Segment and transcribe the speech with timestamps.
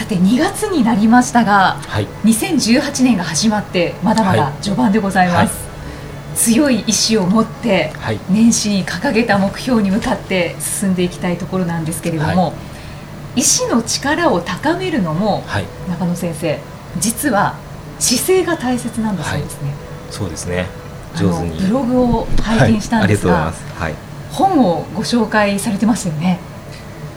[0.00, 7.92] さて2月になりましたが、はい、2018年が始まってまだまだ序盤でございます、はい、強い意志を持って
[8.30, 12.54] 年始に掲げた目標に向かって進んでいきたいところなんですけれども、
[13.36, 15.44] 意志の力を高めるのも、
[15.90, 16.58] 中野先生
[16.98, 17.58] 実は
[17.98, 19.74] 姿勢が大切なんだそうですね、
[20.10, 20.66] そうですね。
[21.14, 21.60] 上手に。
[21.60, 23.94] ブログを拝見したんですが、はい、
[24.32, 26.38] 本をご紹介されてますよね。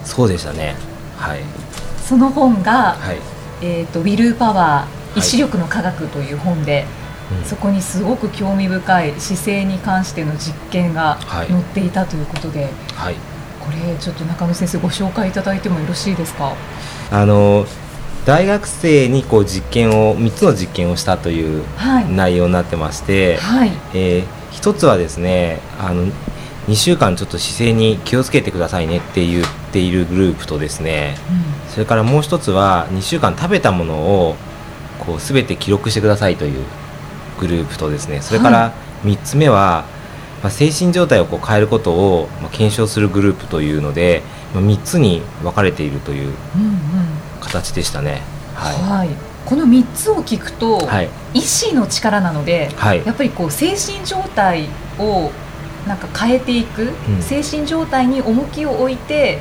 [0.04, 0.76] そうでしたね。
[1.16, 1.63] はい
[2.06, 3.18] その本が、はい、
[3.62, 6.84] えーと「ウィル・パワー意志力の科学」という本で、はい、
[7.44, 13.14] そこにすごく興味深い姿勢に関しての実験が載っていたということで、はい、
[13.60, 16.52] これちょっと中野先生ご紹介いただいてもよろしいですか？
[17.10, 17.66] あの
[18.26, 21.64] 大学生にこう実験を3つの実験をしたという
[22.10, 23.72] 内容になってまして、はい。
[23.92, 26.06] えー、1つはですねあの
[26.66, 31.16] 2週間ちょっと姿勢に気をつけてくださいねって言っているグループとですね、
[31.66, 33.94] うん、それからもう1つは2週間食べたもの
[34.28, 34.36] を
[34.98, 36.64] こう全て記録してくださいという
[37.38, 39.84] グループとですねそれから3つ目は、
[40.42, 44.22] まあ、精神状態をこう変えることを、まあ、検証するグループというので、
[44.54, 46.32] まあ、3つに分かれているという
[47.40, 48.22] 形でしたね。
[48.54, 49.10] はい、はい、
[49.44, 55.30] この3つを聞くと、はい、意志の力なので、はい、やっぱりこう精神状態を
[55.86, 59.40] なんか変えていく、うん、精神状態に重きを置いて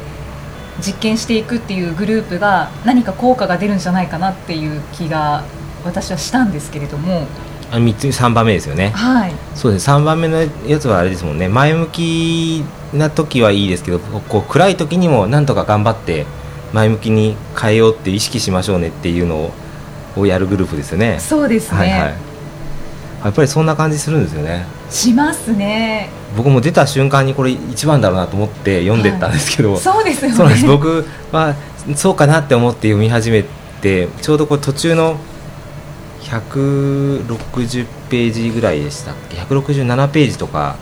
[0.85, 5.43] 実験していくっていうグループが何か効果が出るんじゃないかなっていう気が
[5.85, 7.27] 私はしたんですけれども。
[7.71, 9.89] あ3つ3番目ですよね、はい、そうです。
[9.89, 11.47] 3番目のやつはあれですもんね。
[11.49, 16.27] 前向きな時はいいですけどこう暗い時にもなんとか頑張って
[16.71, 19.51] 前向きに変えようって意識しましょうねっていうの
[20.15, 21.19] をやるグループですよね。
[21.19, 22.13] そうですね、はいはい、
[23.23, 24.65] やっぱりそんな感じするんですよね。
[24.89, 26.09] しますね。
[26.35, 30.37] 僕も出た瞬間にこれ一番だろうなと思って読んでったんですけど、はい、そうですよね。
[30.37, 30.65] そうです。
[30.65, 31.55] 僕は
[31.95, 33.45] そうかなって思って読み始め
[33.81, 35.17] てちょうどこう途中の
[36.21, 40.75] 160ページぐらいでしたっけ？167ページとか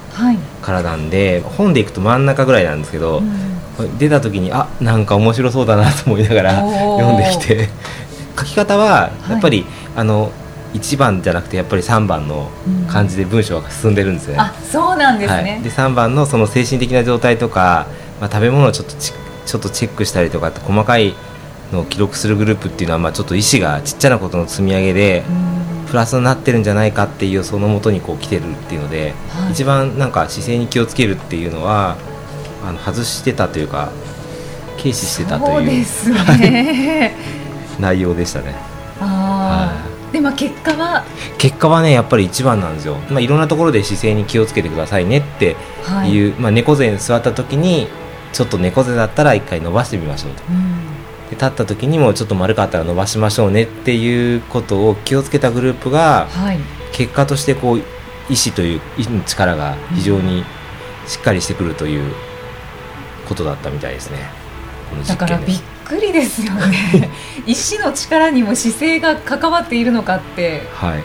[0.62, 3.52] からなんで、はい、本でいくと真ん中ぐらいなんですけど、うん
[3.98, 7.70] 出た時にあなんか面白そうだなと思いながら読んできて。
[8.38, 10.32] 書き方はやっぱり、はい、あの
[10.74, 12.50] 1番じゃなくてやっぱり3番の
[12.88, 14.40] 感じで文章が進んでるんですよね。
[14.40, 17.88] あそうなんですね、はい、で3番のその精神的な状態とか、
[18.20, 19.14] まあ、食べ物をちょっとち
[19.46, 21.14] ちょっとチェックしたりとかって細かい
[21.74, 25.24] のを記録するグループっていうのは、まあ、ちょっと意思がちっちゃなことの積み上げで
[25.90, 31.98] プラスになってるんじゃないかっていうそのもとにこう来てるっていうので、はい、一番なんか姿勢に気をつけるっていうのは
[32.64, 33.92] あの外してたというか
[34.78, 37.16] 軽視してたというね、
[37.80, 38.56] 内容でしたね。
[39.00, 39.81] あ
[40.22, 41.04] でも結果は？
[41.40, 47.88] 結果はねやっぱり一番なんですよ、まあ、いろんなところで姿勢に気をつけてくださいねっていう、はい、まあ、猫背に座った時に
[48.32, 56.60] ちょっと猫背だったら一回伸ばしてみましょうと、うん、で立った時にもちょっと丸かったら伸ばしましょうねっていうことを気をつけたグループが、はい、
[56.94, 57.82] 結果としてこう
[58.30, 60.46] 意志という意の力が非常に
[61.08, 62.14] しっかりしてくるという
[63.28, 64.30] ことだったみたいですね。
[65.08, 65.62] だからびっ
[65.92, 67.10] くりですよね。
[67.46, 70.62] 意志の力にも姿勢が関わっているのかって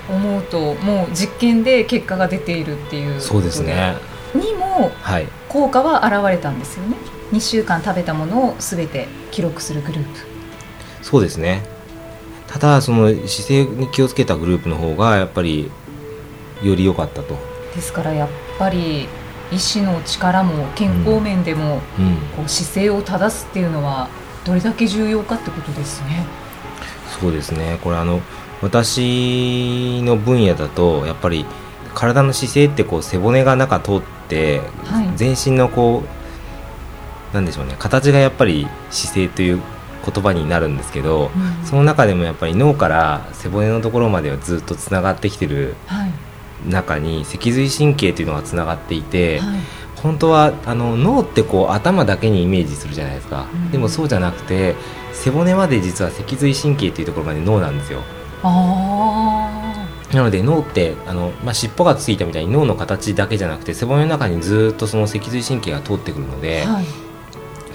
[0.09, 3.97] 思うと、はい、もう実験で結果が出ているっていうそうですね。
[4.35, 4.93] にも
[5.49, 6.97] 効果は現れたんですよね、
[7.33, 10.21] 2週間食べたものをすべて記録するグループ。
[11.03, 11.63] そうですね。
[12.47, 15.71] ただその姿勢に気をつけたグループの方がやっぱり
[16.63, 17.37] より良かったと。
[17.75, 19.09] ですからやっぱり
[19.51, 21.81] 医師の力も健康面でも、
[22.37, 24.09] こう姿勢を正すっていうのは
[24.47, 26.25] どれだけ重要かってことですね。
[27.21, 27.79] そうですね。
[27.83, 28.21] これあの
[28.63, 31.45] 私の分野だとやっぱり
[31.95, 36.05] 体の姿勢ってこう背骨が中通って、はい、全身のこ
[37.33, 37.75] うなんでしょうね。
[37.79, 39.61] 形がやっぱり姿勢という
[40.05, 45.75] 言葉になるんですけど、うん、その中でもやっぱり脳から背骨のところまではずっとつながってきてる
[46.69, 49.59] 中に脊髄神経というのがつながっていて、はい、
[50.07, 54.77] 本当はあの脳ってこう頭だけにイメージするじゃないですか、うん、でもそうじゃなくて
[55.13, 58.03] 背骨まで実は脊髄神経というところまで脳なんですよ。
[60.13, 66.85] なので脳ってあの、まあ、尻尾がついたみたいに脳の形だけじゃなくて背骨の中にずっとその脊髄神経が通ってくるので、はい、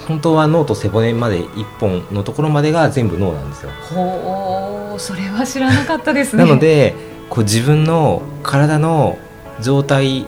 [0.08, 3.70] 本当は脳と背骨まで1本のところまでが全部脳なんですよ。
[3.94, 6.44] ほうそれは知らなかったですね。
[6.44, 6.94] なので
[7.28, 9.18] こう自分の体の
[9.60, 10.26] 状態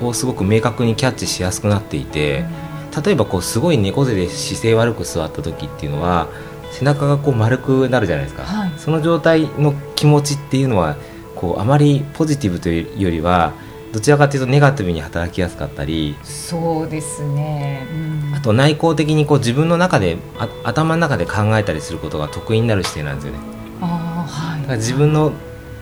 [0.00, 2.44] をすごく明確にキャッチしやすくなっていて
[3.04, 6.28] 例えばこうすごい猫背で姿勢悪く座った時っていうのは
[6.72, 10.96] 背中がこう丸くなるじゃないですか、はい、その状態の気持ちっていうのは
[11.34, 13.52] こうあまりポジティブというよりは
[13.92, 20.18] どちらかというとネガティブに働きやすかったりそうですね、うん、あと内向的にこう自分の中で
[20.64, 23.38] 頭の中で考えたりすることが得意になる姿勢なんですよね。
[23.80, 25.32] あはい、だから自分の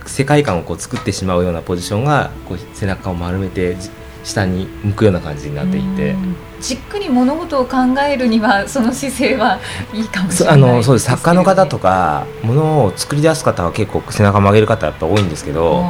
[0.06, 3.76] 世界観をこう作ってしまうようなポジションがこう背中を丸めて
[4.24, 6.16] 下に向くような感じになっていて。
[6.60, 7.76] じっくり物事を考
[8.08, 9.58] えるにはその姿勢は
[9.92, 10.54] いいかもしれない。
[10.54, 11.04] あのそうです。
[11.04, 15.84] 作家の方とかものを作り出す方は結構背中曲げる方やっぱ多いんですけど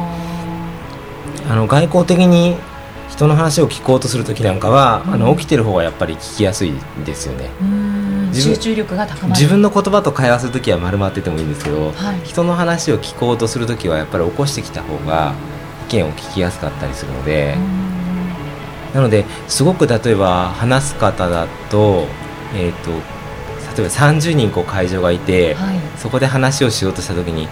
[1.49, 2.57] あの外交的に
[3.09, 6.73] 人の話を聞こうとする時なんかは、うん、あの起きてる方がやっぱり聞きやすい
[7.05, 7.49] ですよね。
[8.33, 9.39] 集中力が高まる。
[9.39, 15.33] 自分の言葉と会話する時は丸まっててもいいんですけど、はい、人の話を聞こうとする時はやっぱり起こしてきた方が
[15.87, 17.55] 意見を聞きやすかったりするので。
[18.93, 22.05] なのですごく例えば話す方だと,、
[22.55, 27.47] えーと、例えば30人こう会場がいて、はい、そこで話をしようとした時に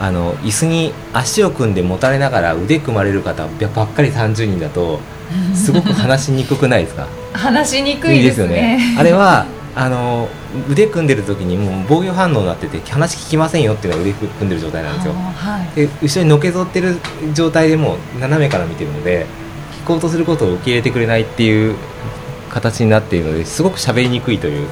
[0.00, 5.00] あの椅子に足を組んでもたれながら腕組まれる方ばっかり30人だと
[5.54, 7.06] すごく話しにくくないですか？
[7.32, 8.96] 話しにくいですよね。
[8.98, 9.46] あれは
[9.78, 10.28] あの
[10.68, 16.96] 腕組んでる時にもう防御反応になってて話聞きませんよっていうのが腕組んでる状態なんですよ、はい、で後ろにのけぞってる
[17.32, 19.26] 状態でも斜めから見てるので
[19.84, 21.76] こうとすることを受け入れてくれないっていう
[22.50, 24.68] 形になっているのですごく喋りにくいという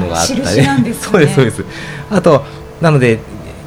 [0.00, 0.60] のがあったり、はい。
[0.60, 0.82] はい。
[0.82, 1.64] ね、 そうですそうです。
[2.10, 2.44] あと
[2.80, 3.18] なので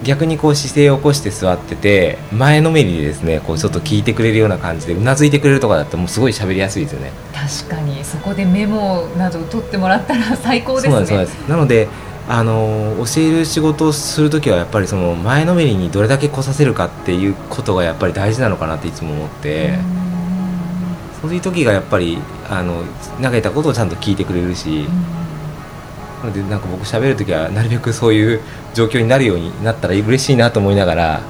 [0.04, 7.12] 逆にこう姿勢を起こして座ってて前のめりでですねこうちょっと聞いてくれるような感じでうなずいてくれるとかだともうすごい喋りやすいですよね。
[7.34, 8.04] 確かに。
[8.04, 11.06] そこでメモなどを取ってもらったら 最高ですね。
[11.06, 11.88] そうですなので
[12.28, 20.03] あの教える仕事をする時はやっぱりその前のめりにどれだけ来させるかっていうことがやっぱり大事なのかなっていつも思って。
[21.24, 22.18] そういう時がやっぱり
[22.50, 22.84] あの
[23.22, 24.86] 投げたことをちゃんと聞いてくれるし、
[26.22, 28.42] なのでなんか僕喋る時はなるべくそういう
[28.74, 31.22] 状況になるようになったら嬉しいなと思いながら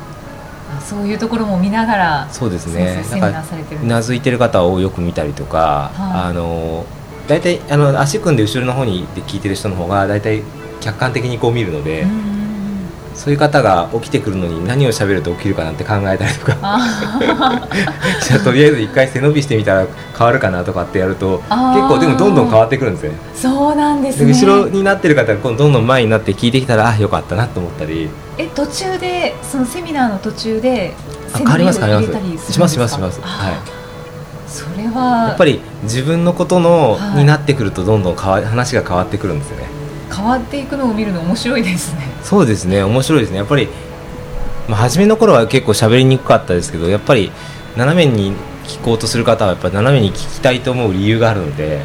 [0.81, 3.03] そういうところも見ながらそうですね。
[3.83, 6.87] なずいてる方をよく見たりとか、はい、あの
[7.27, 10.41] 大体あの足組んで後ろの方にで聞いてる人の方が大体
[10.81, 12.01] 客観的にこう見るので。
[12.01, 12.32] うん
[13.15, 16.57] そういう方が起きてくるのに何を喋ると起きるかなって考えたりとか。
[18.21, 19.85] じゃあとりあえず一回背伸びしてみたら
[20.17, 24.31] 変わるかなとかってやると結構でもどんどん変わってくるんですよそうなんですね。
[24.31, 28.09] 後ろになってる方がどんどん前になって聞いてきたらあよかったなと思ったり。
[28.37, 30.93] え途中でそのセミナーの途中で
[31.35, 33.21] 背伸びを入れたりしますしますします。
[33.21, 33.53] はい。
[34.47, 35.27] それは。
[35.29, 42.07] やっぱり自分のことの、はい、になってくるとどんどん話が変わってくるんですよね変わっていくのを見るの面白いですね。
[42.23, 42.83] そうですね。
[42.83, 43.37] 面白いですね。
[43.37, 43.67] やっぱり、
[44.67, 47.31] まあ、初めの頃は結構喋りにくかったですけどやっぱり
[47.75, 48.33] 斜めに
[48.65, 51.81] 聞こうとする方はやっぱり斜めに聞きたいと思う理由があるので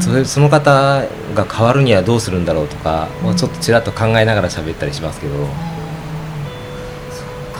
[0.00, 1.04] それその方
[1.34, 5.42] が変わるにはどうするんだろうとか、もうちょっとちらっと考えながら喋ったりしますけど、う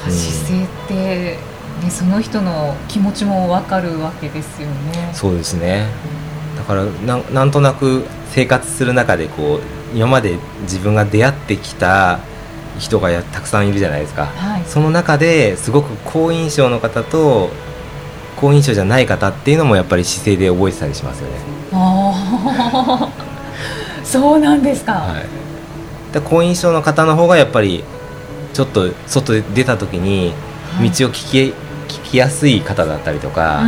[0.08, 1.38] ん、姿勢って、
[1.84, 5.10] ね、その人の気持ちも分かるわけですよね。
[5.12, 6.09] そうですね、だ
[6.70, 12.20] からななんとなく生活する中でこう今まで自分が出会ってきた
[12.78, 17.50] 人がやたくさんいるじゃないですか、はい、その中ですごく好印象の方と
[18.36, 21.34] 好印象じゃない方っていうのもやっぱり姿勢で覚えてたりしますよね。
[24.04, 25.20] そうなんですか、は
[26.10, 27.84] い、で好印象の方の方がやっぱり
[28.52, 30.32] ちょっと外で出た時に
[30.80, 31.54] 道を聞き聞
[32.10, 33.62] きやすい方だったりとか、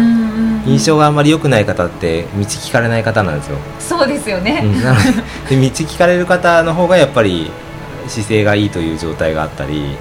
[0.66, 3.58] 印象があんまり良くない方って道聞かれない方なんですよ。
[3.78, 4.80] そうですよね、うん、で
[5.70, 7.50] 道聞かれる方の方がやっぱり
[8.08, 9.96] 姿勢がいいという状態があったり。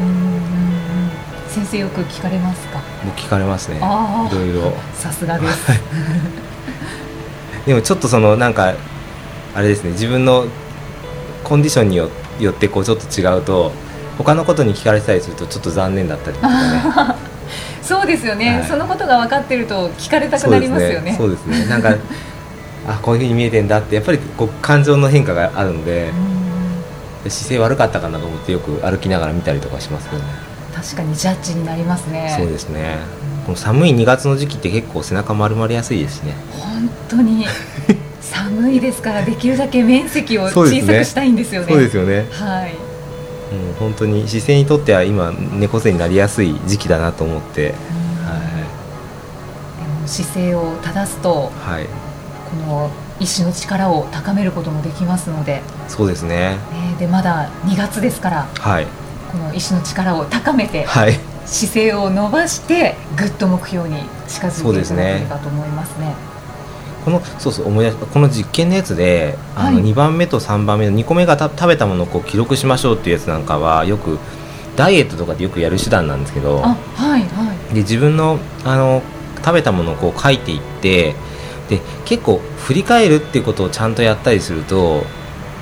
[1.50, 2.80] 先生よく聞かれますか？
[3.06, 3.78] 僕聞かれますね。
[3.78, 4.74] いろいろ。
[4.96, 5.68] さすがです。
[7.68, 8.74] でもちょっとそのなんか
[9.54, 9.92] あれですね。
[9.92, 10.46] 自分の
[11.44, 13.72] コンディションによってこうちょっと違うと
[14.18, 17.16] 他のことに聞かれてたりするとちょっと残念だったりとかね
[17.82, 21.16] そうですよね、はい、そのことが分かってると聞かれたくなりますよね。
[21.18, 21.96] そうですね、ね、なんか
[22.88, 26.12] あこういうふうに見えてんだってやっぱりこう感情の変化があるので
[27.28, 30.28] 姿勢悪かったかなと思ってよく歩きながら見たりとかしますけどね。
[30.74, 32.34] 確かにジャッジになりますね。
[32.36, 32.98] そうですね。
[33.46, 36.34] この寒い2月の時期って結構背中丸まりやすいですしね。
[36.52, 37.46] 本当に。
[38.22, 41.68] 寒いですからできるだけ面積を小さくしたいんですよね。
[41.68, 42.26] そうですよね。
[42.32, 42.91] はい
[43.52, 48.38] うん、本当に姿勢にとっては今猫背になりやすい時期だなと思って、は
[49.78, 55.62] い、でも姿勢を正すと、はい、この意志の力を高めることもできますので。
[55.88, 56.58] そうですね、
[56.94, 58.88] えー、でまだ2月ですから、はい、
[59.32, 66.31] この意志の力を高めて、はい、姿勢を伸ばしてぐっと目標に近づいていただければと思いますね。
[67.04, 74.20] このそうそう思い出この実験のやつで、あの2番目と3番目の2個目が食べたものをこう記録しましょうっていうやつなんかはよく
[74.76, 76.78] ダイエットとかでよくやる手段なんですけど、は
[77.18, 79.02] いはい、で自分のあの
[79.38, 81.16] 食べたものをこう書いていって
[81.70, 85.04] で結構振り返るっていうことをちゃんとやったりすると、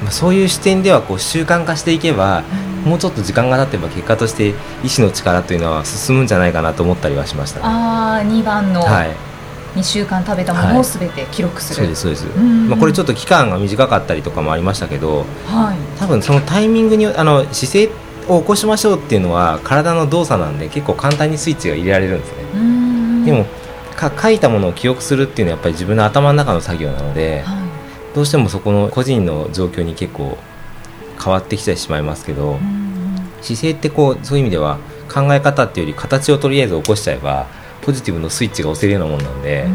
[0.04, 2.44] まあ、そういう視点ではこう習慣化していけば、
[2.84, 4.54] うん、もうちょっと時間が経てば結果として
[4.84, 9.29] 意志の力というのは進むんじゃないかなと思ったりはしました、ね、あ2番の、はい
[9.76, 17.90] 2週間食べたものをすべて記録する、はい、そうですそうです、まあ、これちょっと期間が短かったりとかもありましたけど、はい、多分そのタイミングにあの姿勢
[18.28, 23.26] を起こしましょうっていうのは体の動作なんで結構簡単にスイッチが入れられるんですね。
[23.26, 23.46] でも
[23.96, 30.38] か書いたものを記憶するっていうのはやっぱり自分の頭の中の作業なので、はい、どうしてもそこの個人の状況に結構
[31.22, 32.58] 変わってきてしまいますけど
[33.42, 34.80] 姿勢ってこうそういう意味では
[35.14, 37.48] 考え方っていうより形をとりあえず起こしちゃえば
[37.82, 39.66] ポジティブのスイッチが押せるようなもんなんで。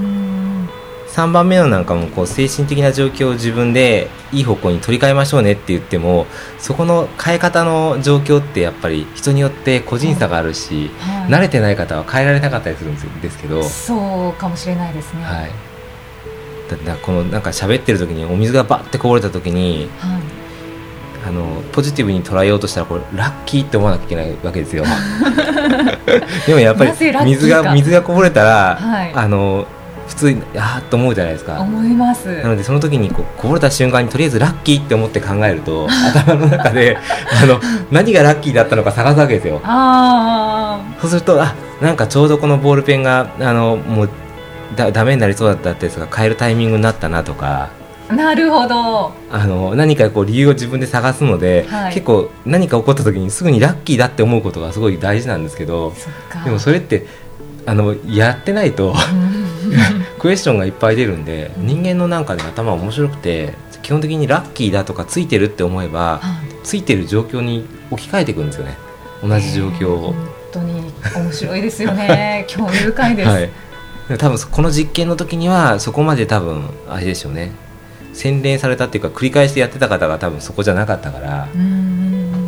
[1.15, 6.27] 3番目のなんかもこう精神的な状況を自分でいい方向に取り替えましょうねって言っても
[6.59, 15.23] そこの変え方の状況ってやっぱり人によって個人差があるし、はい、慣れてない方は変えられなかったりするんですけどそうかもしれないですね。
[15.23, 15.51] はい
[16.85, 20.21] だこのなんか喋ってる時にお水がバッてこぼれた時に、はい、
[21.27, 24.85] あのポジティブに捉えようとしたらこれラッキーって思わなきゃいけないわけですよ。
[26.47, 26.93] でもやっぱり
[27.25, 29.67] 水が水がこぼれたら、はい、あの
[30.07, 31.61] 普通にああと思うじゃないですか。
[31.61, 32.29] 思います。
[32.43, 36.99] なのでその時にこうこぼれた瞬間にとりあえずラッキーって思って考えると頭の中で
[37.43, 37.59] あの
[37.91, 39.63] 何がラッキーだったのか探すわけですよ。
[39.65, 44.11] あそうするとあなんかちょうどこのボールペンがあのもう
[44.77, 47.71] だダメになりそうだったってやつが変えるタイミングになったなとか
[48.11, 49.13] なるほど。
[49.31, 55.93] あの何かこう理由を自分で探すので、はい、結構何か起こった時にすぐにラッキーだって思うことがすごい大事なんですけど
[56.45, 57.07] でもそれって
[57.67, 59.45] あのやってないと、うん。
[60.19, 68.77] クエスチョンがいっぱい出るんで人間のなんかね頭面白くて基本的にラッキーだとかついてるって思えば、はい、ついてる状況に置き換えていくんですよね。
[69.23, 70.13] 同じ状況を。
[70.13, 70.15] 本
[70.53, 72.45] 当に面白いですよね。
[72.49, 73.51] 興味深いです、はい、
[74.19, 77.53] 多分この実験の時にはそこまで多分あれでしょうね
[78.15, 81.49] 洗練されたっていうか繰り返してやってた方が多分そこじゃなかったから。
[81.55, 81.85] うん。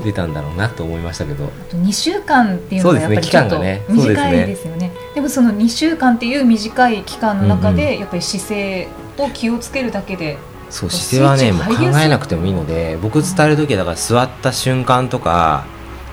[0.06, 1.48] 出たんだろうなと思いましたけど。
[1.72, 10.38] 2週間っていうのはやっぱりちょっと短いですよね、ね、でもその2週間っていう短い期間の中でやっぱり姿勢を気をつけるだけで、
[10.70, 15.64] そう姿勢はねもう考えなくてもいいので僕伝える時はだから座った瞬間とか、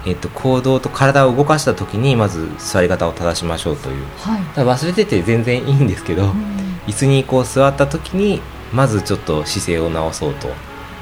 [0.06, 6.32] えっと、行動と体を動かした時にまず座り方を正しましょうという、はい、忘れてて全然いいんですけど、うん、
[6.88, 8.42] 椅子にこう座った時に
[8.74, 10.50] まずちょっと姿勢を直そうと。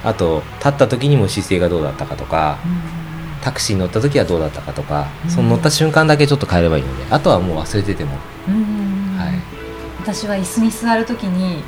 [0.03, 2.57] あと立った時にも姿勢がどうだったかとか、
[3.41, 9.33] タクシーに乗った時はどうだったかとか、その乗った瞬間だけちょっと変えればいいのであとはもう忘れてても、はい、
[10.01, 11.63] 私は椅子に座る時に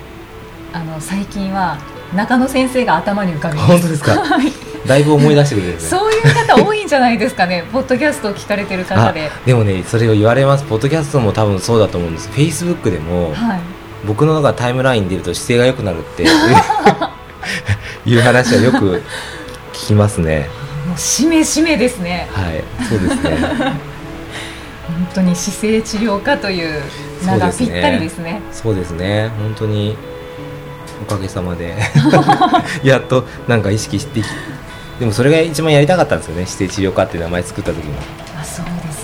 [0.73, 1.77] あの最近は
[2.15, 3.67] 中野先生が頭に浮かびます。
[3.71, 4.23] 本当ですか？
[4.87, 7.63] だいぶ思い出してくれる、ね、そういう方多いんじゃないですかね。
[7.71, 9.31] ポッドキャストを聞かれてる方で。
[9.45, 10.63] でもねそれを言われます。
[10.65, 12.29] ポッドキャストも多分そうだと思うんです。
[12.29, 13.59] フェイスブックでも、はい、
[14.05, 16.23] 僕のがタイムラインに出ると姿勢が良くなるって
[18.05, 19.01] いう話はよく
[19.73, 20.49] 聞きますね。
[20.87, 22.27] もうしめしめですね。
[22.31, 23.37] はい、そうですね。
[24.87, 26.81] 本当に姿勢治療科という
[27.25, 28.41] 名がぴったりですね。
[28.51, 29.31] そうですね。
[29.39, 29.97] 本当に
[31.01, 31.75] おかげさまで
[32.83, 34.21] やっとなんか意識して
[34.99, 36.45] でもそれが一番やりたかったんですよね。
[36.45, 38.22] 姿勢治療科っていう名前作った時に。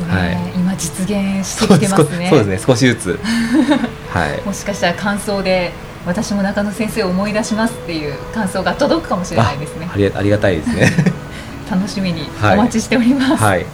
[0.05, 0.15] ですね。
[0.15, 2.29] はい、今実現してきてますね。
[2.29, 2.59] そうですね。
[2.59, 3.19] 少しずつ。
[4.11, 4.41] はい。
[4.45, 5.71] もしかしたら感想で
[6.05, 10.91] 私も中野先生を思い出しますっていう感想が届くかもしれないですねありありがたいですね
[11.69, 13.65] 楽しみにお待ちしております、はい、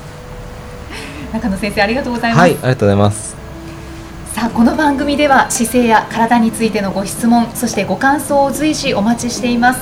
[1.31, 3.35] 中野先生ありがとうございます、はい、ありがとうございます
[4.33, 9.79] さあこの番組では姿勢や体についてのご質問そしてご感想を随時お待ちしています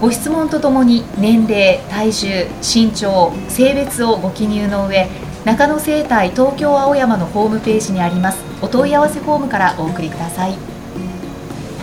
[0.00, 5.08] ご質問とともに年齢体重身長性別をご記入の上
[5.44, 8.42] 中野生態東京青山のホームページにあります。
[8.62, 10.56] お問い合わせフォームからお送りください。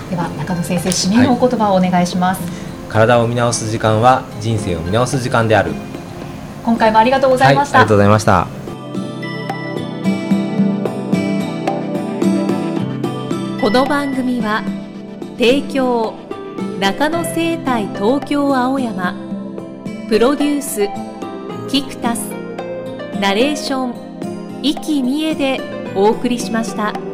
[0.10, 2.52] では中野先生締めのお言葉をお願いします、はい、
[2.90, 5.72] 体を見直す時間は人生を見直す時間である。
[6.66, 8.48] 今回もありがとうございました、はい、ありがとうございました。
[13.62, 14.64] この番組は
[15.38, 16.16] 提供
[16.80, 19.14] 中野生態東京青山。
[20.10, 20.90] プロデュース
[21.70, 22.31] キクタス
[23.22, 25.62] ナレーション生きみえで
[25.96, 27.11] お送りしました。